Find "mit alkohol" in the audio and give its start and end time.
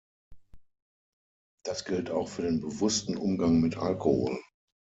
3.61-4.39